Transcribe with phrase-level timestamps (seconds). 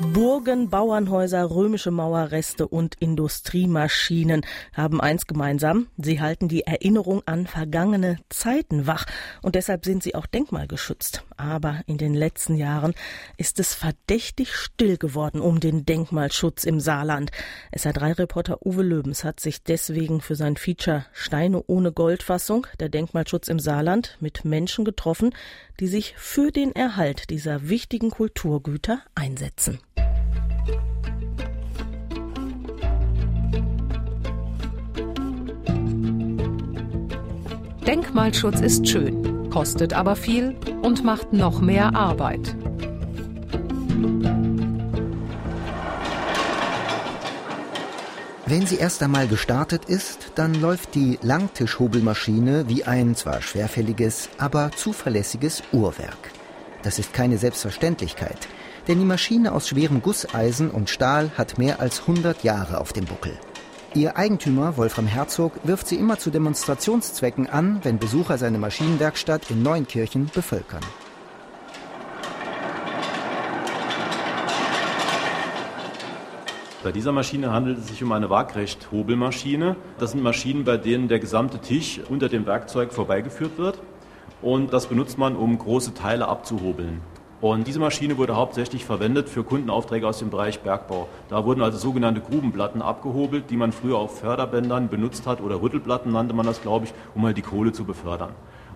[0.00, 5.88] Burgen, Bauernhäuser, römische Mauerreste und Industriemaschinen haben eins gemeinsam.
[5.98, 9.04] Sie halten die Erinnerung an vergangene Zeiten wach
[9.42, 11.24] und deshalb sind sie auch denkmalgeschützt.
[11.36, 12.94] Aber in den letzten Jahren
[13.36, 17.30] ist es verdächtig still geworden um den Denkmalschutz im Saarland.
[17.76, 23.58] SR3-Reporter Uwe Löbens hat sich deswegen für sein Feature Steine ohne Goldfassung, der Denkmalschutz im
[23.58, 25.34] Saarland, mit Menschen getroffen,
[25.80, 29.78] die sich für den Erhalt dieser wichtigen Kulturgüter einsetzen.
[37.86, 42.54] Denkmalschutz ist schön, kostet aber viel und macht noch mehr Arbeit.
[48.50, 54.72] Wenn sie erst einmal gestartet ist, dann läuft die Langtischhobelmaschine wie ein zwar schwerfälliges, aber
[54.72, 56.32] zuverlässiges Uhrwerk.
[56.82, 58.48] Das ist keine Selbstverständlichkeit,
[58.88, 63.04] denn die Maschine aus schwerem Gusseisen und Stahl hat mehr als 100 Jahre auf dem
[63.04, 63.38] Buckel.
[63.94, 69.62] Ihr Eigentümer, Wolfram Herzog, wirft sie immer zu Demonstrationszwecken an, wenn Besucher seine Maschinenwerkstatt in
[69.62, 70.82] Neunkirchen bevölkern.
[76.82, 79.76] Bei dieser Maschine handelt es sich um eine Waagrecht-Hobelmaschine.
[79.98, 83.78] Das sind Maschinen, bei denen der gesamte Tisch unter dem Werkzeug vorbeigeführt wird.
[84.40, 87.02] Und das benutzt man, um große Teile abzuhobeln.
[87.42, 91.06] Und diese Maschine wurde hauptsächlich verwendet für Kundenaufträge aus dem Bereich Bergbau.
[91.28, 96.12] Da wurden also sogenannte Grubenplatten abgehobelt, die man früher auf Förderbändern benutzt hat oder Rüttelplatten
[96.12, 98.30] nannte man das, glaube ich, um halt die Kohle zu befördern.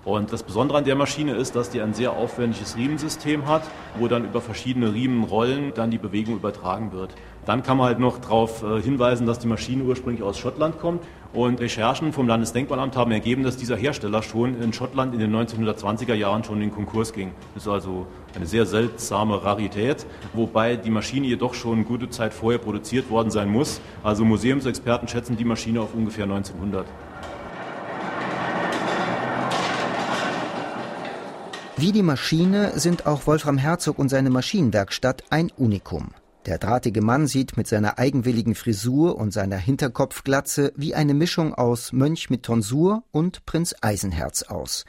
[0.04, 3.62] Und das Besondere an der Maschine ist, dass die ein sehr aufwendiges Riemensystem hat,
[3.98, 7.14] wo dann über verschiedene Riemenrollen dann die Bewegung übertragen wird.
[7.46, 11.02] Dann kann man halt noch darauf äh, hinweisen, dass die Maschine ursprünglich aus Schottland kommt.
[11.32, 16.14] Und Recherchen vom Landesdenkmalamt haben ergeben, dass dieser Hersteller schon in Schottland in den 1920er
[16.14, 17.32] Jahren schon in den Konkurs ging.
[17.54, 22.60] Das ist also eine sehr seltsame Rarität, wobei die Maschine jedoch schon gute Zeit vorher
[22.60, 23.80] produziert worden sein muss.
[24.04, 26.86] Also Museumsexperten schätzen die Maschine auf ungefähr 1900.
[31.76, 36.12] Wie die Maschine sind auch Wolfram Herzog und seine Maschinenwerkstatt ein Unikum.
[36.46, 41.92] Der drahtige Mann sieht mit seiner eigenwilligen Frisur und seiner Hinterkopfglatze wie eine Mischung aus
[41.92, 44.84] Mönch mit Tonsur und Prinz Eisenherz aus.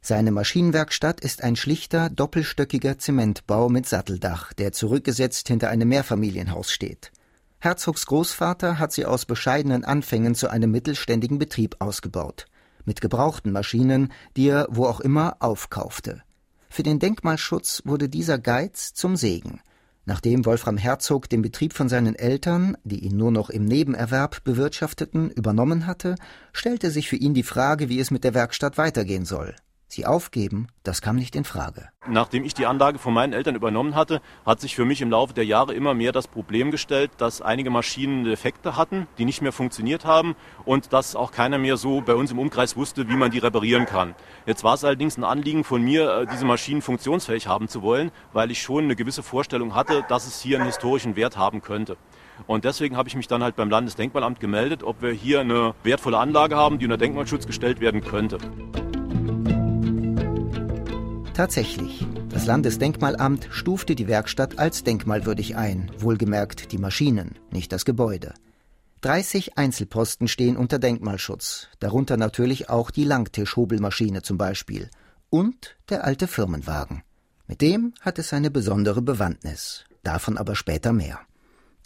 [0.00, 7.12] Seine Maschinenwerkstatt ist ein schlichter, doppelstöckiger Zementbau mit Satteldach, der zurückgesetzt hinter einem Mehrfamilienhaus steht.
[7.60, 12.46] Herzogs Großvater hat sie aus bescheidenen Anfängen zu einem mittelständigen Betrieb ausgebaut.
[12.90, 16.24] Mit gebrauchten Maschinen, die er wo auch immer aufkaufte.
[16.68, 19.60] Für den Denkmalschutz wurde dieser Geiz zum Segen.
[20.06, 25.30] Nachdem Wolfram Herzog den Betrieb von seinen Eltern, die ihn nur noch im Nebenerwerb bewirtschafteten,
[25.30, 26.16] übernommen hatte,
[26.52, 29.54] stellte sich für ihn die Frage, wie es mit der Werkstatt weitergehen soll.
[29.92, 31.88] Sie aufgeben, das kam nicht in Frage.
[32.06, 35.34] Nachdem ich die Anlage von meinen Eltern übernommen hatte, hat sich für mich im Laufe
[35.34, 39.50] der Jahre immer mehr das Problem gestellt, dass einige Maschinen Defekte hatten, die nicht mehr
[39.50, 43.32] funktioniert haben und dass auch keiner mehr so bei uns im Umkreis wusste, wie man
[43.32, 44.14] die reparieren kann.
[44.46, 48.12] Jetzt war es allerdings ein Anliegen von mir, äh, diese Maschinen funktionsfähig haben zu wollen,
[48.32, 51.96] weil ich schon eine gewisse Vorstellung hatte, dass es hier einen historischen Wert haben könnte.
[52.46, 56.18] Und deswegen habe ich mich dann halt beim Landesdenkmalamt gemeldet, ob wir hier eine wertvolle
[56.18, 58.38] Anlage haben, die unter Denkmalschutz gestellt werden könnte.
[61.40, 62.06] Tatsächlich.
[62.28, 68.34] Das Landesdenkmalamt stufte die Werkstatt als denkmalwürdig ein, wohlgemerkt die Maschinen, nicht das Gebäude.
[69.00, 74.90] 30 Einzelposten stehen unter Denkmalschutz, darunter natürlich auch die Langtischhobelmaschine zum Beispiel
[75.30, 77.04] und der alte Firmenwagen.
[77.46, 81.20] Mit dem hat es eine besondere Bewandtnis, davon aber später mehr.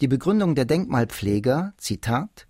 [0.00, 2.48] Die Begründung der Denkmalpfleger, Zitat,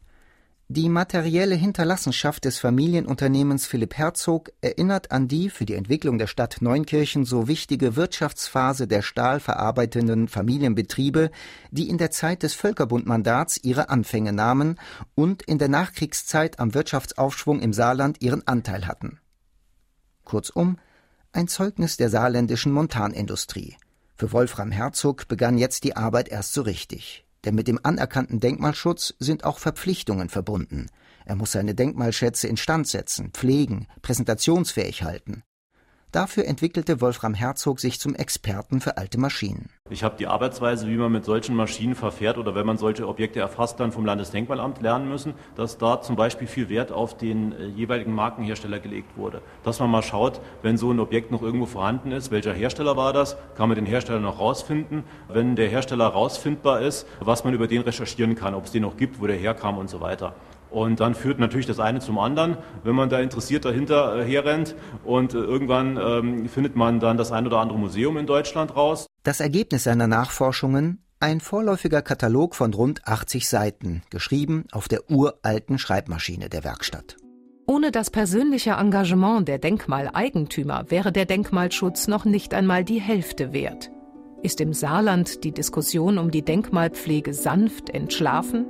[0.68, 6.62] die materielle Hinterlassenschaft des Familienunternehmens Philipp Herzog erinnert an die für die Entwicklung der Stadt
[6.62, 11.30] Neunkirchen so wichtige Wirtschaftsphase der stahlverarbeitenden Familienbetriebe,
[11.70, 14.80] die in der Zeit des Völkerbundmandats ihre Anfänge nahmen
[15.14, 19.20] und in der Nachkriegszeit am Wirtschaftsaufschwung im Saarland ihren Anteil hatten.
[20.24, 20.78] Kurzum,
[21.32, 23.76] ein Zeugnis der saarländischen Montanindustrie.
[24.16, 27.23] Für Wolfram Herzog begann jetzt die Arbeit erst so richtig.
[27.44, 30.86] Denn mit dem anerkannten Denkmalschutz sind auch Verpflichtungen verbunden.
[31.26, 35.42] Er muss seine Denkmalschätze instand setzen, pflegen, präsentationsfähig halten.
[36.14, 39.68] Dafür entwickelte Wolfram Herzog sich zum Experten für alte Maschinen.
[39.90, 43.40] Ich habe die Arbeitsweise, wie man mit solchen Maschinen verfährt oder wenn man solche Objekte
[43.40, 47.66] erfasst, dann vom Landesdenkmalamt lernen müssen, dass da zum Beispiel viel Wert auf den äh,
[47.66, 49.42] jeweiligen Markenhersteller gelegt wurde.
[49.64, 53.12] Dass man mal schaut, wenn so ein Objekt noch irgendwo vorhanden ist, welcher Hersteller war
[53.12, 55.02] das, kann man den Hersteller noch rausfinden.
[55.26, 58.96] Wenn der Hersteller rausfindbar ist, was man über den recherchieren kann, ob es den noch
[58.96, 60.36] gibt, wo der herkam und so weiter.
[60.70, 64.74] Und dann führt natürlich das eine zum anderen, wenn man da interessiert dahinter äh, herrennt.
[65.04, 69.06] Und äh, irgendwann ähm, findet man dann das ein oder andere Museum in Deutschland raus.
[69.22, 75.78] Das Ergebnis seiner Nachforschungen ein vorläufiger Katalog von rund 80 Seiten, geschrieben auf der uralten
[75.78, 77.16] Schreibmaschine der Werkstatt.
[77.66, 83.90] Ohne das persönliche Engagement der Denkmaleigentümer wäre der Denkmalschutz noch nicht einmal die Hälfte wert.
[84.42, 88.66] Ist im Saarland die Diskussion um die Denkmalpflege sanft entschlafen?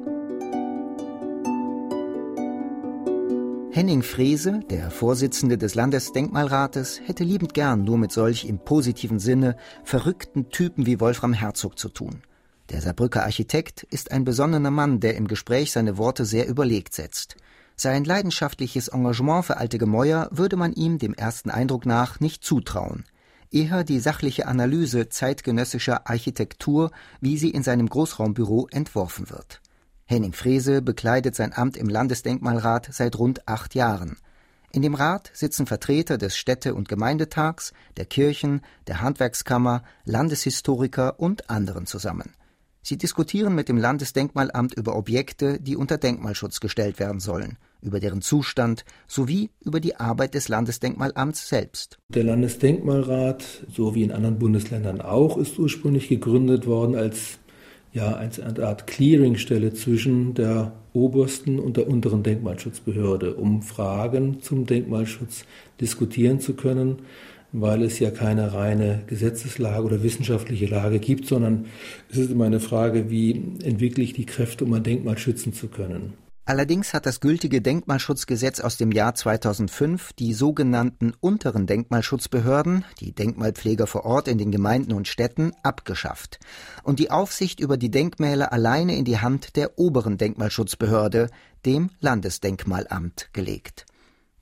[3.74, 9.56] Henning Frese, der Vorsitzende des Landesdenkmalrates, hätte liebend gern nur mit solch im positiven Sinne
[9.82, 12.22] verrückten Typen wie Wolfram Herzog zu tun.
[12.70, 17.34] Der Saarbrücker Architekt ist ein besonnener Mann, der im Gespräch seine Worte sehr überlegt setzt.
[17.74, 23.02] Sein leidenschaftliches Engagement für alte Gemäuer würde man ihm dem ersten Eindruck nach nicht zutrauen.
[23.50, 29.60] Eher die sachliche Analyse zeitgenössischer Architektur, wie sie in seinem Großraumbüro entworfen wird.
[30.06, 34.16] Henning Frese bekleidet sein Amt im Landesdenkmalrat seit rund acht Jahren.
[34.70, 41.48] In dem Rat sitzen Vertreter des Städte- und Gemeindetags, der Kirchen, der Handwerkskammer, Landeshistoriker und
[41.48, 42.34] anderen zusammen.
[42.82, 48.20] Sie diskutieren mit dem Landesdenkmalamt über Objekte, die unter Denkmalschutz gestellt werden sollen, über deren
[48.20, 51.98] Zustand sowie über die Arbeit des Landesdenkmalamts selbst.
[52.10, 53.42] Der Landesdenkmalrat,
[53.72, 57.38] so wie in anderen Bundesländern auch, ist ursprünglich gegründet worden als
[57.94, 65.46] ja, eine Art Clearingstelle zwischen der obersten und der unteren Denkmalschutzbehörde, um Fragen zum Denkmalschutz
[65.80, 66.98] diskutieren zu können
[67.56, 71.66] weil es ja keine reine Gesetzeslage oder wissenschaftliche Lage gibt, sondern
[72.10, 73.30] es ist immer eine Frage, wie
[73.62, 76.14] entwickle ich die Kräfte, um ein Denkmal schützen zu können.
[76.46, 83.86] Allerdings hat das gültige Denkmalschutzgesetz aus dem Jahr 2005 die sogenannten unteren Denkmalschutzbehörden, die Denkmalpfleger
[83.86, 86.38] vor Ort in den Gemeinden und Städten, abgeschafft
[86.82, 91.30] und die Aufsicht über die Denkmäler alleine in die Hand der oberen Denkmalschutzbehörde,
[91.64, 93.86] dem Landesdenkmalamt, gelegt.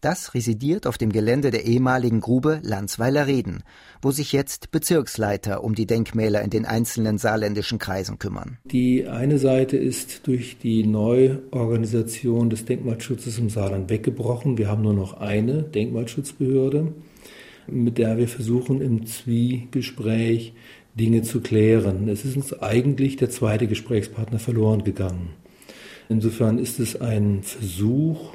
[0.03, 3.63] Das residiert auf dem Gelände der ehemaligen Grube Landsweiler Reden,
[4.03, 8.59] wo sich jetzt Bezirksleiter um die Denkmäler in den einzelnen saarländischen Kreisen kümmern.
[8.65, 14.59] Die eine Seite ist durch die Neuorganisation des Denkmalschutzes im Saarland weggebrochen.
[14.59, 16.93] Wir haben nur noch eine Denkmalschutzbehörde,
[17.69, 20.53] mit der wir versuchen im Zwiegespräch
[20.99, 22.09] Dinge zu klären.
[22.09, 25.29] Es ist uns eigentlich der zweite Gesprächspartner verloren gegangen.
[26.09, 28.33] Insofern ist es ein Versuch,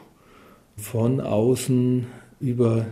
[0.77, 2.05] von außen
[2.39, 2.85] über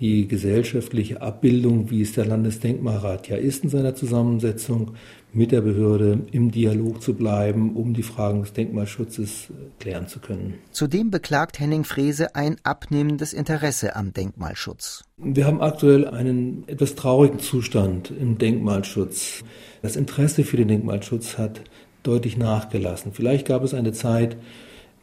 [0.00, 4.92] die gesellschaftliche Abbildung, wie es der Landesdenkmalrat ja ist in seiner Zusammensetzung,
[5.32, 9.48] mit der Behörde im Dialog zu bleiben, um die Fragen des Denkmalschutzes
[9.78, 10.54] klären zu können.
[10.70, 15.04] Zudem beklagt Henning Frese ein abnehmendes Interesse am Denkmalschutz.
[15.18, 19.44] Wir haben aktuell einen etwas traurigen Zustand im Denkmalschutz.
[19.82, 21.60] Das Interesse für den Denkmalschutz hat
[22.02, 23.12] deutlich nachgelassen.
[23.12, 24.36] Vielleicht gab es eine Zeit,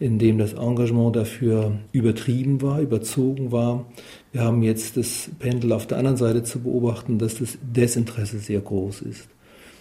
[0.03, 3.85] in dem das Engagement dafür übertrieben war, überzogen war.
[4.33, 8.59] Wir haben jetzt das Pendel auf der anderen Seite zu beobachten, dass das Desinteresse sehr
[8.59, 9.29] groß ist.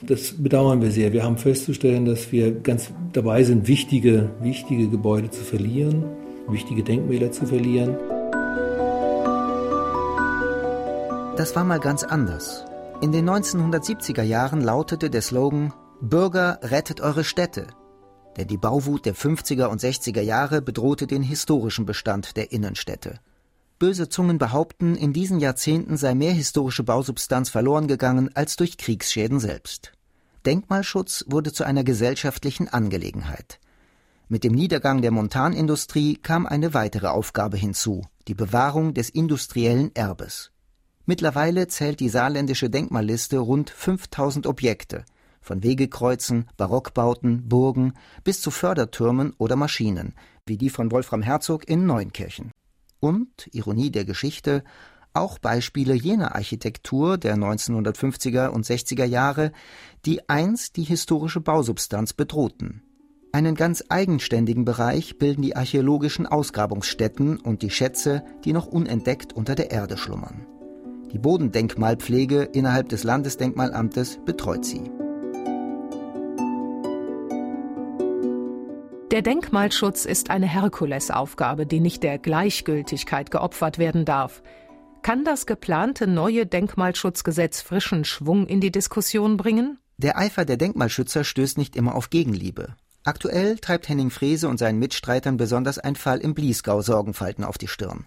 [0.00, 1.12] Das bedauern wir sehr.
[1.12, 6.04] Wir haben festzustellen, dass wir ganz dabei sind, wichtige, wichtige Gebäude zu verlieren,
[6.48, 7.96] wichtige Denkmäler zu verlieren.
[11.36, 12.64] Das war mal ganz anders.
[13.00, 17.66] In den 1970er Jahren lautete der Slogan Bürger rettet eure Städte
[18.36, 23.20] denn die Bauwut der 50er und 60er Jahre bedrohte den historischen Bestand der Innenstädte.
[23.78, 29.40] Böse Zungen behaupten, in diesen Jahrzehnten sei mehr historische Bausubstanz verloren gegangen als durch Kriegsschäden
[29.40, 29.92] selbst.
[30.46, 33.58] Denkmalschutz wurde zu einer gesellschaftlichen Angelegenheit.
[34.28, 40.52] Mit dem Niedergang der Montanindustrie kam eine weitere Aufgabe hinzu, die Bewahrung des industriellen Erbes.
[41.04, 45.04] Mittlerweile zählt die saarländische Denkmalliste rund 5000 Objekte,
[45.42, 47.92] von Wegekreuzen, Barockbauten, Burgen
[48.24, 50.14] bis zu Fördertürmen oder Maschinen,
[50.46, 52.50] wie die von Wolfram Herzog in Neunkirchen.
[53.00, 54.64] Und, Ironie der Geschichte,
[55.14, 59.52] auch Beispiele jener Architektur der 1950er und 60er Jahre,
[60.06, 62.82] die einst die historische Bausubstanz bedrohten.
[63.32, 69.54] Einen ganz eigenständigen Bereich bilden die archäologischen Ausgrabungsstätten und die Schätze, die noch unentdeckt unter
[69.54, 70.46] der Erde schlummern.
[71.12, 74.82] Die Bodendenkmalpflege innerhalb des Landesdenkmalamtes betreut sie.
[79.12, 84.42] Der Denkmalschutz ist eine Herkulesaufgabe, die nicht der Gleichgültigkeit geopfert werden darf.
[85.02, 89.78] Kann das geplante neue Denkmalschutzgesetz frischen Schwung in die Diskussion bringen?
[89.98, 92.74] Der Eifer der Denkmalschützer stößt nicht immer auf Gegenliebe.
[93.04, 97.68] Aktuell treibt Henning Frese und seinen Mitstreitern besonders ein Fall im Bliesgau Sorgenfalten auf die
[97.68, 98.06] Stirn.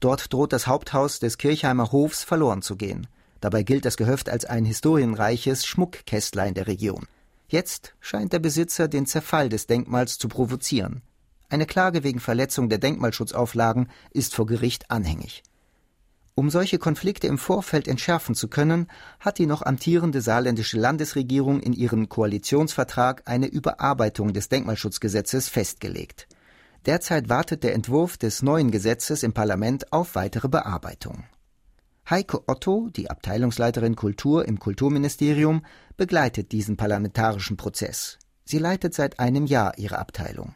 [0.00, 3.06] Dort droht das Haupthaus des Kirchheimer Hofs verloren zu gehen.
[3.42, 7.06] Dabei gilt das Gehöft als ein historienreiches Schmuckkästlein der Region.
[7.48, 11.02] Jetzt scheint der Besitzer den Zerfall des Denkmals zu provozieren.
[11.48, 15.42] Eine Klage wegen Verletzung der Denkmalschutzauflagen ist vor Gericht anhängig.
[16.34, 18.86] Um solche Konflikte im Vorfeld entschärfen zu können,
[19.18, 26.28] hat die noch amtierende saarländische Landesregierung in ihren Koalitionsvertrag eine Überarbeitung des Denkmalschutzgesetzes festgelegt.
[26.86, 31.24] Derzeit wartet der Entwurf des neuen Gesetzes im Parlament auf weitere Bearbeitung.
[32.08, 35.66] Heike Otto, die Abteilungsleiterin Kultur im Kulturministerium,
[35.98, 38.18] begleitet diesen parlamentarischen Prozess.
[38.44, 40.54] Sie leitet seit einem Jahr ihre Abteilung.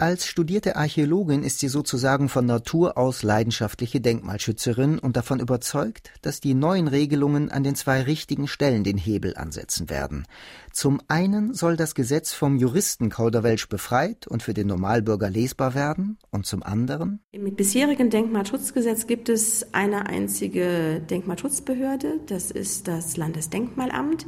[0.00, 6.40] Als studierte Archäologin ist sie sozusagen von Natur aus leidenschaftliche Denkmalschützerin und davon überzeugt, dass
[6.40, 10.26] die neuen Regelungen an den zwei richtigen Stellen den Hebel ansetzen werden.
[10.72, 16.16] Zum einen soll das Gesetz vom Juristen Kauderwelsch befreit und für den Normalbürger lesbar werden
[16.30, 24.24] und zum anderen Im bisherigen Denkmalschutzgesetz gibt es eine einzige Denkmalschutzbehörde, das ist das Landesdenkmalamt.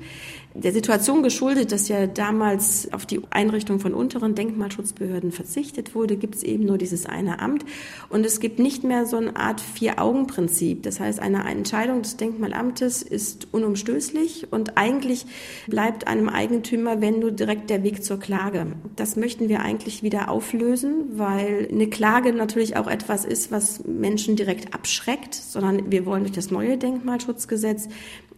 [0.55, 6.35] Der Situation geschuldet, dass ja damals auf die Einrichtung von unteren Denkmalschutzbehörden verzichtet wurde, gibt
[6.35, 7.65] es eben nur dieses eine Amt
[8.11, 10.83] und es gibt nicht mehr so eine Art Vier-Augen-Prinzip.
[10.83, 15.25] Das heißt, eine Entscheidung des Denkmalamtes ist unumstößlich und eigentlich
[15.69, 18.67] bleibt einem Eigentümer, wenn nur direkt der Weg zur Klage.
[18.95, 24.37] Das möchten wir eigentlich wieder auflösen, weil eine Klage natürlich auch etwas ist, was Menschen
[24.37, 27.89] direkt abschreckt, sondern wir wollen durch das neue Denkmalschutzgesetz,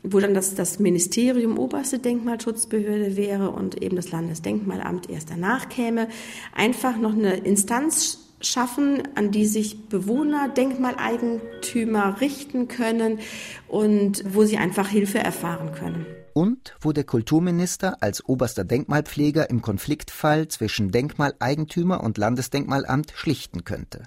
[0.04, 6.08] wo dann das, das Ministerium oberste Denkmalschutzbehörde wäre und eben das Landesdenkmalamt erst danach käme,
[6.54, 13.18] einfach noch eine Instanz schaffen, an die sich Bewohner, Denkmaleigentümer richten können
[13.66, 19.62] und wo sie einfach Hilfe erfahren können und wo der Kulturminister als oberster Denkmalpfleger im
[19.62, 24.02] Konfliktfall zwischen Denkmaleigentümer und Landesdenkmalamt schlichten könnte.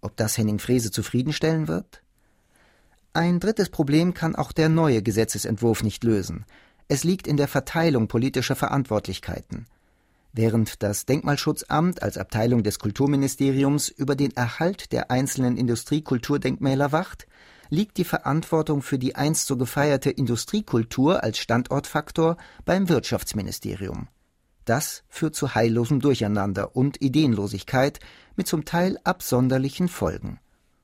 [0.00, 2.02] Ob das Henning Frese zufriedenstellen wird?
[3.12, 6.44] Ein drittes Problem kann auch der neue Gesetzesentwurf nicht lösen.
[6.88, 9.66] Es liegt in der Verteilung politischer Verantwortlichkeiten.
[10.32, 17.26] Während das Denkmalschutzamt als Abteilung des Kulturministeriums über den Erhalt der einzelnen Industriekulturdenkmäler wacht,
[17.70, 24.08] liegt die Verantwortung für die einst so gefeierte Industriekultur als Standortfaktor beim Wirtschaftsministerium.
[24.64, 28.00] Das führt zu heillosem Durcheinander und Ideenlosigkeit
[28.36, 30.40] mit zum Teil absonderlichen Folgen.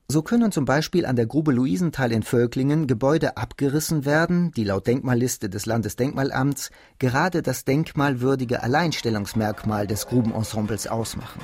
[0.07, 4.85] So können zum Beispiel an der Grube Luisenthal in Völklingen Gebäude abgerissen werden, die laut
[4.85, 6.69] Denkmalliste des Landesdenkmalamts
[6.99, 11.41] gerade das denkmalwürdige Alleinstellungsmerkmal des Grubenensembles ausmachen.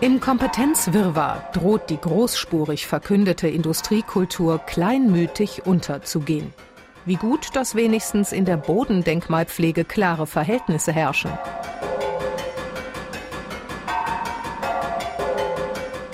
[0.00, 6.54] Im Kompetenzwirrwarr droht die großspurig verkündete Industriekultur kleinmütig unterzugehen.
[7.06, 11.30] Wie gut, dass wenigstens in der Bodendenkmalpflege klare Verhältnisse herrschen.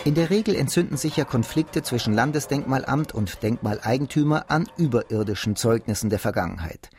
[0.04, 6.18] In der Regel entzünden sich ja Konflikte zwischen Landesdenkmalamt und Denkmaleigentümer an überirdischen Zeugnissen der
[6.18, 6.90] Vergangenheit.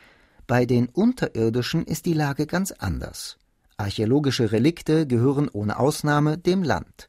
[0.48, 3.38] Bei den unterirdischen ist die Lage ganz anders.
[3.76, 7.06] Archäologische Relikte gehören ohne Ausnahme dem Land.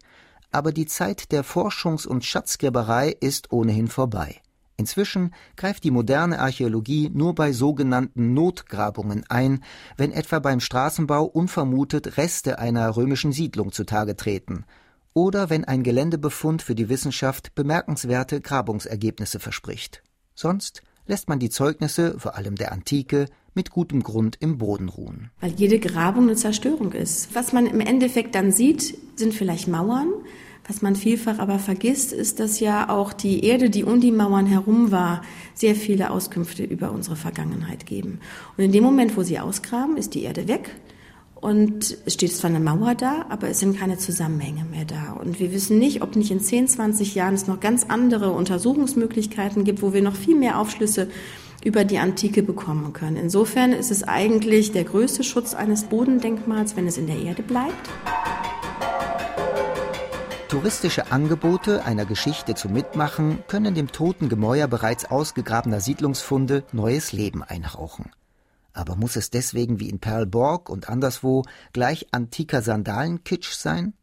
[0.51, 4.42] Aber die Zeit der Forschungs- und Schatzgräberei ist ohnehin vorbei.
[4.77, 9.63] Inzwischen greift die moderne Archäologie nur bei sogenannten Notgrabungen ein,
[9.96, 14.65] wenn etwa beim Straßenbau unvermutet Reste einer römischen Siedlung zutage treten
[15.15, 20.03] oder wenn ein Geländebefund für die Wissenschaft bemerkenswerte Grabungsergebnisse verspricht.
[20.36, 25.32] Sonst lässt man die Zeugnisse, vor allem der Antike, mit gutem Grund im Boden ruhen.
[25.39, 27.34] Weil jede Grabung eine Zerstörung ist.
[27.34, 30.10] Was man im Endeffekt dann sieht, sind vielleicht Mauern.
[30.68, 34.48] Was man vielfach aber vergisst, ist, dass ja auch die Erde, die um die Mauern
[34.48, 35.22] herum war,
[35.54, 38.20] sehr viele Auskünfte über unsere Vergangenheit geben.
[38.58, 40.72] Und in dem Moment, wo sie ausgraben, ist die Erde weg.
[41.36, 45.12] Und es steht zwar eine Mauer da, aber es sind keine Zusammenhänge mehr da.
[45.14, 49.66] Und wir wissen nicht, ob nicht in 10, 20 Jahren es noch ganz andere Untersuchungsmöglichkeiten
[49.66, 51.08] gibt, wo wir noch viel mehr Aufschlüsse
[51.64, 53.18] über die Antike bekommen können.
[53.18, 57.90] Insofern ist es eigentlich der größte Schutz eines Bodendenkmals, wenn es in der Erde bleibt.
[60.56, 67.44] Touristische Angebote einer Geschichte zum Mitmachen können dem toten Gemäuer bereits ausgegrabener Siedlungsfunde neues Leben
[67.44, 68.12] einhauchen.
[68.72, 71.44] Aber muss es deswegen wie in Perlborg und anderswo
[71.74, 73.96] gleich antiker Sandalenkitsch sein?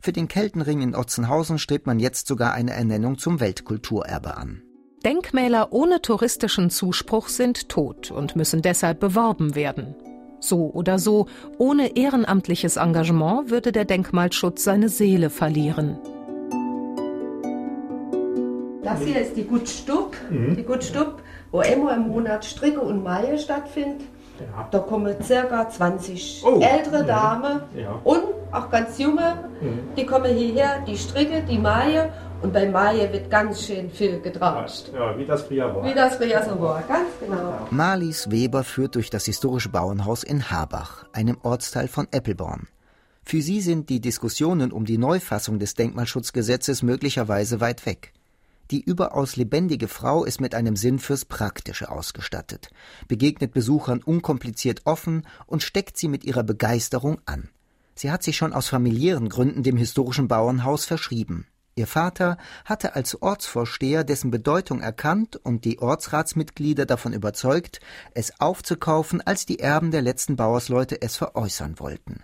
[0.00, 4.62] Für den Keltenring in Otzenhausen strebt man jetzt sogar eine Ernennung zum Weltkulturerbe an.
[5.04, 9.94] Denkmäler ohne touristischen Zuspruch sind tot und müssen deshalb beworben werden.
[10.40, 11.26] So oder so,
[11.58, 15.98] ohne ehrenamtliches Engagement würde der Denkmalschutz seine Seele verlieren.
[18.82, 20.56] Das hier ist die Gutstub, mhm.
[20.56, 24.00] die Gutstub, wo immer im Monat Stricke und Maille stattfindet.
[24.40, 24.68] Ja.
[24.70, 26.60] Da kommen circa 20 oh.
[26.60, 28.00] ältere Damen ja.
[28.04, 29.80] und auch ganz junge, mhm.
[29.96, 32.10] die kommen hierher, die Stricke, die Maille
[32.42, 34.90] Und bei Maje wird ganz schön viel getratscht.
[34.94, 35.84] Ja, wie das früher war.
[35.84, 37.68] Wie das früher so war, ganz genau.
[37.70, 42.68] Marlies Weber führt durch das historische Bauernhaus in Habach, einem Ortsteil von Eppelborn.
[43.24, 48.12] Für sie sind die Diskussionen um die Neufassung des Denkmalschutzgesetzes möglicherweise weit weg.
[48.70, 52.70] Die überaus lebendige Frau ist mit einem Sinn fürs Praktische ausgestattet,
[53.06, 57.50] begegnet Besuchern unkompliziert offen und steckt sie mit ihrer Begeisterung an.
[57.96, 61.46] Sie hat sich schon aus familiären Gründen dem historischen Bauernhaus verschrieben.
[61.80, 67.80] Ihr Vater hatte als Ortsvorsteher dessen Bedeutung erkannt und die Ortsratsmitglieder davon überzeugt,
[68.12, 72.22] es aufzukaufen, als die Erben der letzten Bauersleute es veräußern wollten.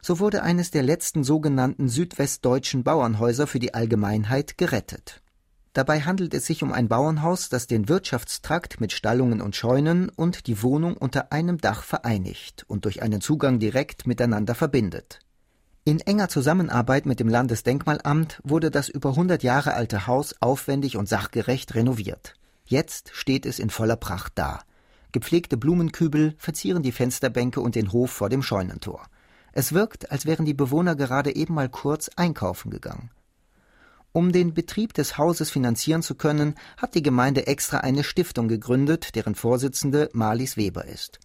[0.00, 5.20] So wurde eines der letzten sogenannten südwestdeutschen Bauernhäuser für die Allgemeinheit gerettet.
[5.74, 10.46] Dabei handelt es sich um ein Bauernhaus, das den Wirtschaftstrakt mit Stallungen und Scheunen und
[10.46, 15.18] die Wohnung unter einem Dach vereinigt und durch einen Zugang direkt miteinander verbindet.
[15.88, 21.08] In enger Zusammenarbeit mit dem Landesdenkmalamt wurde das über 100 Jahre alte Haus aufwendig und
[21.08, 22.34] sachgerecht renoviert.
[22.66, 24.60] Jetzt steht es in voller Pracht da.
[25.12, 29.06] Gepflegte Blumenkübel verzieren die Fensterbänke und den Hof vor dem Scheunentor.
[29.52, 33.10] Es wirkt, als wären die Bewohner gerade eben mal kurz einkaufen gegangen.
[34.12, 39.14] Um den Betrieb des Hauses finanzieren zu können, hat die Gemeinde extra eine Stiftung gegründet,
[39.14, 41.18] deren Vorsitzende Marlies Weber ist.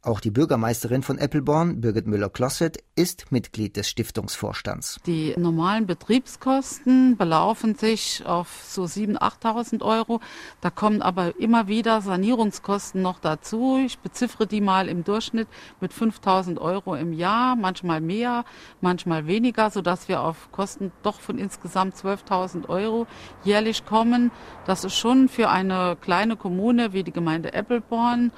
[0.00, 5.00] Auch die Bürgermeisterin von Eppelborn, Birgit Müller-Klosset, ist Mitglied des Stiftungsvorstands.
[5.06, 10.20] Die normalen Betriebskosten belaufen sich auf so 7.000, 8.000 Euro.
[10.60, 13.80] Da kommen aber immer wieder Sanierungskosten noch dazu.
[13.84, 15.48] Ich beziffere die mal im Durchschnitt
[15.80, 18.44] mit 5.000 Euro im Jahr, manchmal mehr,
[18.80, 23.08] manchmal weniger, sodass wir auf Kosten doch von insgesamt 12.000 Euro
[23.42, 24.30] jährlich kommen.
[24.64, 28.30] Das ist schon für eine kleine Kommune wie die Gemeinde Eppelborn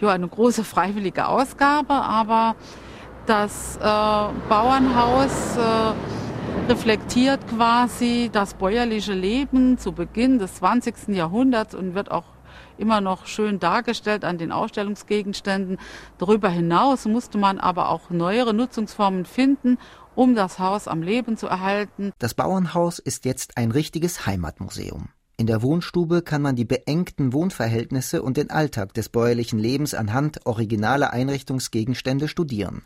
[0.00, 2.56] ja, eine große freiwillige Ausgabe, aber
[3.26, 3.80] das äh,
[4.48, 11.08] Bauernhaus äh, reflektiert quasi das bäuerliche Leben zu Beginn des 20.
[11.08, 12.24] Jahrhunderts und wird auch
[12.78, 15.78] immer noch schön dargestellt an den Ausstellungsgegenständen.
[16.18, 19.78] Darüber hinaus musste man aber auch neuere Nutzungsformen finden,
[20.14, 22.12] um das Haus am Leben zu erhalten.
[22.18, 25.08] Das Bauernhaus ist jetzt ein richtiges Heimatmuseum.
[25.38, 30.46] In der Wohnstube kann man die beengten Wohnverhältnisse und den Alltag des bäuerlichen Lebens anhand
[30.46, 32.84] originaler Einrichtungsgegenstände studieren.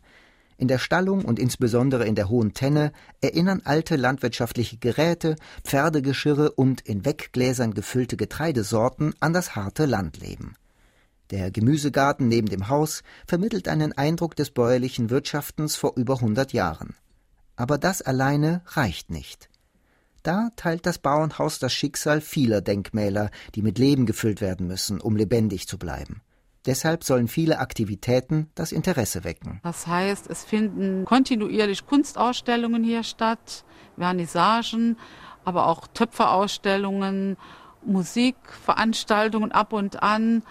[0.56, 6.80] In der Stallung und insbesondere in der Hohen Tenne erinnern alte landwirtschaftliche Geräte, Pferdegeschirre und
[6.80, 10.56] in Weggläsern gefüllte Getreidesorten an das harte Landleben.
[11.30, 16.96] Der Gemüsegarten neben dem Haus vermittelt einen Eindruck des bäuerlichen Wirtschaftens vor über hundert Jahren.
[17.54, 19.48] Aber das alleine reicht nicht.
[20.22, 25.16] Da teilt das Bauernhaus das Schicksal vieler Denkmäler, die mit Leben gefüllt werden müssen, um
[25.16, 26.22] lebendig zu bleiben.
[26.66, 29.61] Deshalb sollen viele Aktivitäten das Interesse wecken.
[29.62, 33.64] Das heißt, es finden kontinuierlich Kunstausstellungen hier statt,
[33.96, 34.98] Vernissagen,
[35.44, 37.38] aber auch Töpferausstellungen,
[37.83, 40.42] Musikveranstaltungen ab und an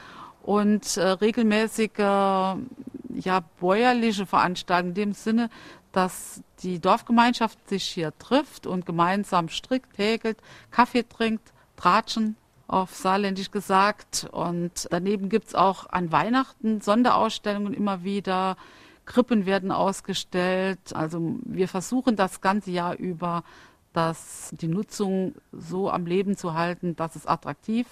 [0.41, 5.49] und äh, regelmäßige ja, bäuerliche Veranstaltungen in dem Sinne,
[5.91, 10.38] dass die Dorfgemeinschaft sich hier trifft und gemeinsam strickt, häkelt,
[10.71, 12.36] Kaffee trinkt, tratschen,
[12.67, 14.28] auf saarländisch gesagt.
[14.32, 18.58] Und daneben gibt es auch an Weihnachten Sonderausstellungen immer wieder.
[19.06, 20.80] Krippen werden ausgestellt.
[20.93, 23.43] Also wir versuchen das ganze Jahr über,
[23.93, 27.88] dass die Nutzung so am Leben zu halten, dass es attraktiv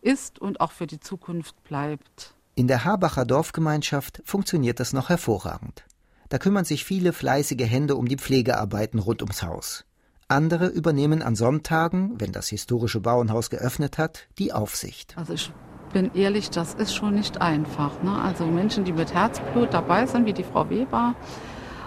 [0.00, 2.34] ist und auch für die Zukunft bleibt.
[2.54, 5.84] In der Habacher Dorfgemeinschaft funktioniert das noch hervorragend.
[6.32, 9.84] Da kümmern sich viele fleißige Hände um die Pflegearbeiten rund ums Haus.
[10.28, 15.14] Andere übernehmen an Sonntagen, wenn das historische Bauernhaus geöffnet hat, die Aufsicht.
[15.18, 15.52] Also ich
[15.92, 18.02] bin ehrlich, das ist schon nicht einfach.
[18.02, 18.18] Ne?
[18.18, 21.16] Also Menschen, die mit Herzblut dabei sind, wie die Frau Weber,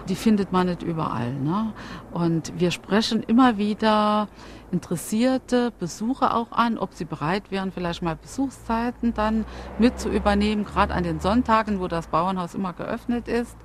[0.09, 1.33] die findet man nicht überall.
[1.33, 1.73] Ne?
[2.11, 4.29] Und wir sprechen immer wieder
[4.71, 9.43] interessierte Besucher auch an, ob sie bereit wären, vielleicht mal Besuchszeiten dann
[9.79, 13.57] mit zu übernehmen, gerade an den Sonntagen, wo das Bauernhaus immer geöffnet ist.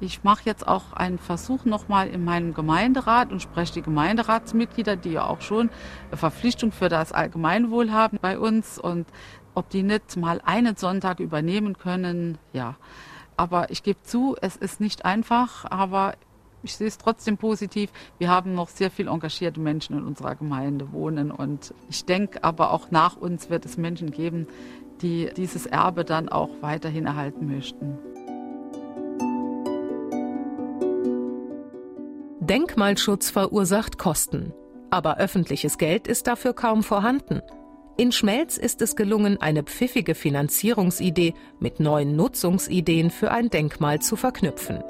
[0.00, 5.12] Ich mache jetzt auch einen Versuch nochmal in meinem Gemeinderat und spreche die Gemeinderatsmitglieder, die
[5.12, 5.70] ja auch schon
[6.08, 9.06] eine Verpflichtung für das Allgemeinwohl haben bei uns und
[9.54, 12.76] ob die nicht mal einen Sonntag übernehmen können, ja.
[13.36, 16.14] Aber ich gebe zu, es ist nicht einfach, aber
[16.62, 17.90] ich sehe es trotzdem positiv.
[18.18, 22.72] Wir haben noch sehr viel engagierte Menschen in unserer Gemeinde wohnen und ich denke aber
[22.72, 24.46] auch nach uns wird es Menschen geben,
[25.02, 27.98] die dieses Erbe dann auch weiterhin erhalten möchten.
[32.46, 34.52] Denkmalschutz verursacht Kosten.
[34.90, 37.40] Aber öffentliches Geld ist dafür kaum vorhanden.
[37.96, 44.16] In Schmelz ist es gelungen, eine pfiffige Finanzierungsidee mit neuen Nutzungsideen für ein Denkmal zu
[44.16, 44.82] verknüpfen.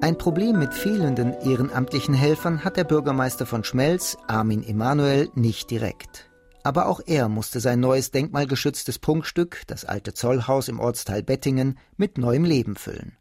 [0.00, 6.30] Ein Problem mit fehlenden ehrenamtlichen Helfern hat der Bürgermeister von Schmelz, Armin Emanuel, nicht direkt.
[6.62, 12.16] Aber auch er musste sein neues denkmalgeschütztes Prunkstück, das alte Zollhaus im Ortsteil Bettingen, mit
[12.16, 13.19] neuem Leben füllen.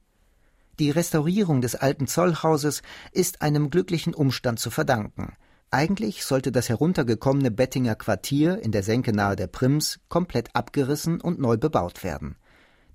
[0.80, 5.34] Die Restaurierung des alten Zollhauses ist einem glücklichen Umstand zu verdanken.
[5.72, 11.38] Eigentlich sollte das heruntergekommene Bettinger Quartier in der Senke nahe der Prims komplett abgerissen und
[11.38, 12.38] neu bebaut werden.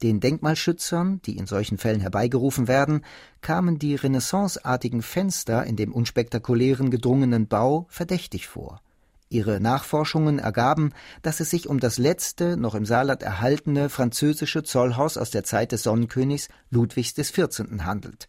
[0.03, 3.03] Den Denkmalschützern, die in solchen Fällen herbeigerufen werden,
[3.43, 8.81] kamen die renaissanceartigen Fenster in dem unspektakulären gedrungenen Bau verdächtig vor.
[9.29, 15.17] Ihre Nachforschungen ergaben, dass es sich um das letzte, noch im Saarland erhaltene französische Zollhaus
[15.17, 17.81] aus der Zeit des Sonnenkönigs Ludwigs XIV.
[17.81, 18.29] handelt.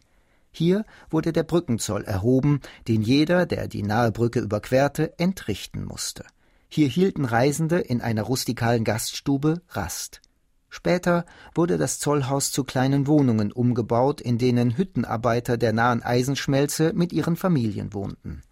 [0.50, 6.24] Hier wurde der Brückenzoll erhoben, den jeder, der die nahe Brücke überquerte, entrichten musste.
[6.68, 10.22] Hier hielten Reisende in einer rustikalen Gaststube Rast.
[10.68, 17.12] Später wurde das Zollhaus zu kleinen Wohnungen umgebaut, in denen Hüttenarbeiter der nahen Eisenschmelze mit
[17.12, 18.42] ihren Familien wohnten.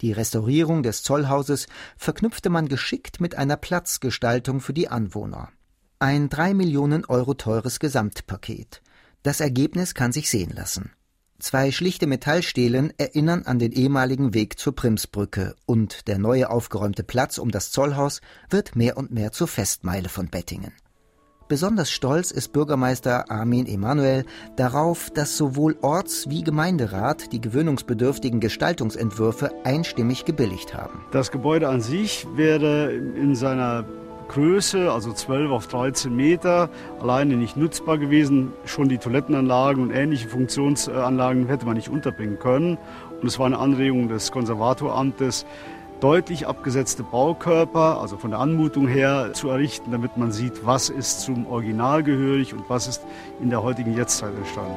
[0.00, 5.50] Die Restaurierung des Zollhauses verknüpfte man geschickt mit einer Platzgestaltung für die Anwohner.
[5.98, 8.82] Ein drei Millionen Euro teures Gesamtpaket.
[9.22, 10.92] Das Ergebnis kann sich sehen lassen.
[11.38, 17.38] Zwei schlichte Metallstelen erinnern an den ehemaligen Weg zur Primsbrücke und der neue aufgeräumte Platz
[17.38, 20.72] um das Zollhaus wird mehr und mehr zur Festmeile von Bettingen.
[21.54, 24.24] Besonders stolz ist Bürgermeister Armin Emanuel
[24.56, 31.04] darauf, dass sowohl Orts- wie Gemeinderat die gewöhnungsbedürftigen Gestaltungsentwürfe einstimmig gebilligt haben.
[31.12, 33.84] Das Gebäude an sich wäre in seiner
[34.30, 38.52] Größe, also 12 auf 13 Meter, alleine nicht nutzbar gewesen.
[38.64, 42.78] Schon die Toilettenanlagen und ähnliche Funktionsanlagen hätte man nicht unterbringen können.
[43.20, 45.46] Und es war eine Anregung des Konservatoramtes,
[46.04, 51.22] deutlich abgesetzte Baukörper, also von der Anmutung her, zu errichten, damit man sieht, was ist
[51.22, 53.00] zum Original gehörig und was ist
[53.40, 54.76] in der heutigen Jetztzeit entstanden.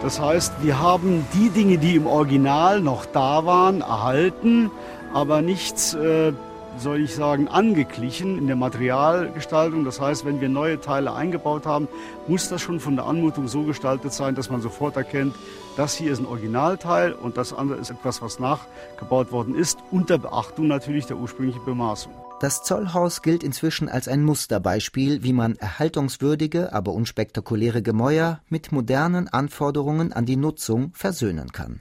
[0.00, 4.70] Das heißt, wir haben die Dinge, die im Original noch da waren, erhalten,
[5.12, 6.32] aber nichts äh,
[6.76, 9.84] soll ich sagen, angeglichen in der Materialgestaltung.
[9.84, 11.88] Das heißt, wenn wir neue Teile eingebaut haben,
[12.26, 15.34] muss das schon von der Anmutung so gestaltet sein, dass man sofort erkennt,
[15.76, 20.18] das hier ist ein Originalteil und das andere ist etwas, was nachgebaut worden ist, unter
[20.18, 22.12] Beachtung natürlich der ursprünglichen Bemaßung.
[22.40, 29.28] Das Zollhaus gilt inzwischen als ein Musterbeispiel, wie man erhaltungswürdige, aber unspektakuläre Gemäuer mit modernen
[29.28, 31.80] Anforderungen an die Nutzung versöhnen kann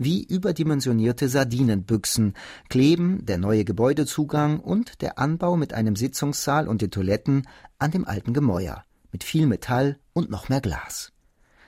[0.00, 2.32] wie überdimensionierte Sardinenbüchsen,
[2.70, 7.46] kleben der neue Gebäudezugang und der Anbau mit einem Sitzungssaal und den Toiletten
[7.78, 11.12] an dem alten Gemäuer, mit viel Metall und noch mehr Glas.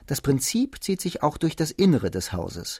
[0.07, 2.79] Das Prinzip zieht sich auch durch das Innere des Hauses.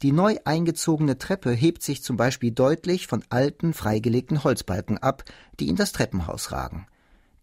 [0.00, 5.24] Die neu eingezogene Treppe hebt sich zum Beispiel deutlich von alten, freigelegten Holzbalken ab,
[5.60, 6.86] die in das Treppenhaus ragen.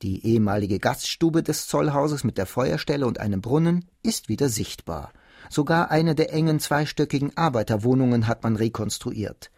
[0.02, 5.14] Die ehemalige Gaststube des Zollhauses mit der Feuerstelle und einem Brunnen ist wieder sichtbar.
[5.52, 9.52] Sogar eine der engen zweistöckigen Arbeiterwohnungen hat man rekonstruiert.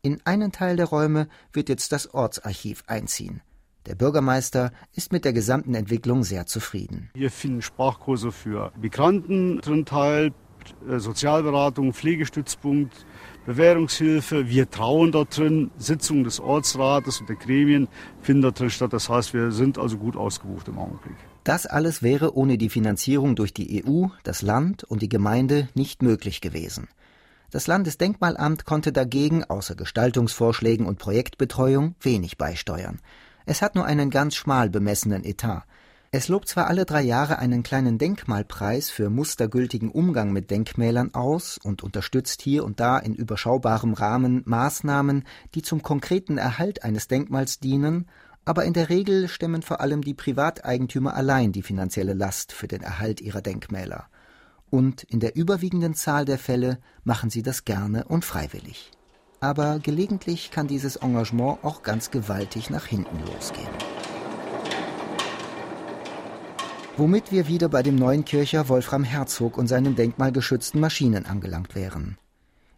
[0.00, 3.42] In einen Teil der Räume wird jetzt das Ortsarchiv einziehen.
[3.86, 7.10] Der Bürgermeister ist mit der gesamten Entwicklung sehr zufrieden.
[7.14, 10.32] Wir finden Sprachkurse für Migranten drin teil,
[10.88, 13.04] äh, Sozialberatung, Pflegestützpunkt,
[13.44, 14.48] Bewährungshilfe.
[14.48, 15.72] Wir trauen dort drin.
[15.76, 17.88] Sitzungen des Ortsrates und der Gremien
[18.22, 18.92] finden dort drin statt.
[18.92, 21.16] Das heißt, wir sind also gut ausgebucht im Augenblick.
[21.44, 26.02] Das alles wäre ohne die Finanzierung durch die EU, das Land und die Gemeinde nicht
[26.02, 26.88] möglich gewesen.
[27.50, 33.00] Das Landesdenkmalamt konnte dagegen außer Gestaltungsvorschlägen und Projektbetreuung wenig beisteuern.
[33.46, 35.64] Es hat nur einen ganz schmal bemessenen Etat.
[36.12, 41.56] Es lobt zwar alle drei Jahre einen kleinen Denkmalpreis für mustergültigen Umgang mit Denkmälern aus
[41.56, 45.24] und unterstützt hier und da in überschaubarem Rahmen Maßnahmen,
[45.54, 48.08] die zum konkreten Erhalt eines Denkmals dienen
[48.44, 52.82] aber in der Regel stemmen vor allem die Privateigentümer allein die finanzielle Last für den
[52.82, 54.06] Erhalt ihrer Denkmäler.
[54.70, 58.90] Und in der überwiegenden Zahl der Fälle machen sie das gerne und freiwillig.
[59.40, 63.68] Aber gelegentlich kann dieses Engagement auch ganz gewaltig nach hinten losgehen.
[66.96, 72.18] Womit wir wieder bei dem neuen Kircher Wolfram Herzog und seinen denkmalgeschützten Maschinen angelangt wären.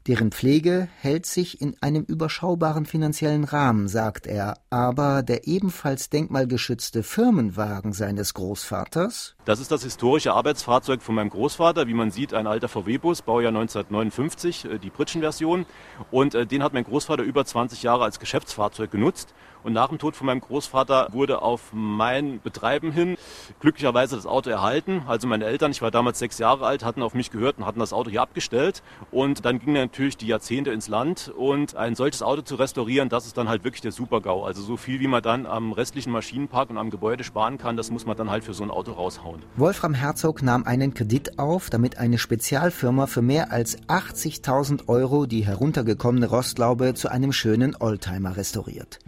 [0.09, 7.05] Deren Pflege hält sich in einem überschaubaren finanziellen Rahmen, sagt er, aber der ebenfalls denkmalgeschützte
[7.05, 9.37] Firmenwagen seines Großvaters.
[9.45, 11.87] Das ist das historische Arbeitsfahrzeug von meinem Großvater.
[11.87, 15.67] Wie man sieht, ein alter VW-Bus, Baujahr 1959, äh, die Pritschen-Version.
[16.11, 19.35] Und äh, den hat mein Großvater über 20 Jahre als Geschäftsfahrzeug genutzt.
[19.65, 23.17] Und nach dem Tod von meinem Großvater wurde auf mein Betreiben hin
[23.61, 25.03] glücklicherweise das Auto erhalten.
[25.07, 27.81] Also meine Eltern, ich war damals sechs Jahre alt, hatten auf mich gehört und hatten
[27.81, 28.83] das Auto hier abgestellt.
[29.11, 31.33] Und dann gingen natürlich die Jahrzehnte ins Land.
[31.37, 34.45] Und ein solches Auto zu restaurieren, das ist dann halt wirklich der Super-GAU.
[34.45, 37.91] Also so viel, wie man dann am restlichen Maschinenpark und am Gebäude sparen kann, das
[37.91, 39.43] muss man dann halt für so ein Auto raushauen.
[39.57, 45.47] Wolfram Herzog nahm einen Kredit auf, damit eine Spezialfirma für mehr als 80.000 Euro die
[45.47, 48.99] heruntergekommene Rostlaube zu einem schönen Oldtimer restauriert.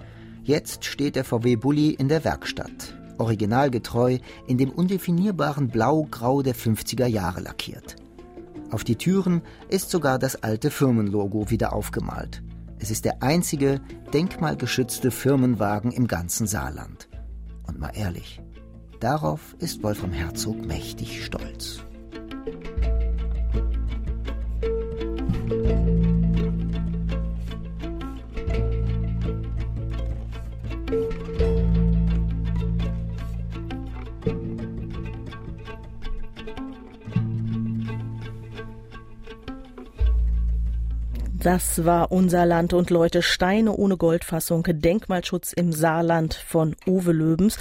[0.45, 7.07] Jetzt steht der VW Bulli in der Werkstatt, originalgetreu in dem undefinierbaren Blau-Grau der 50er
[7.07, 7.97] Jahre lackiert.
[8.71, 12.43] Auf die Türen ist sogar das alte Firmenlogo wieder aufgemalt.
[12.79, 13.81] Es ist der einzige
[14.13, 17.09] denkmalgeschützte Firmenwagen im ganzen Saarland.
[17.67, 18.43] Und mal ehrlich,
[19.01, 21.81] darauf ist Wolfram Herzog mächtig stolz.
[41.45, 47.53] Das war unser Land und Leute Steine ohne Goldfassung Denkmalschutz im Saarland von Uwe Löbens.